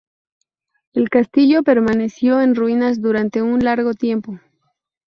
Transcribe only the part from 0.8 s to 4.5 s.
El castillo permaneció en ruinas durante un largo tiempo.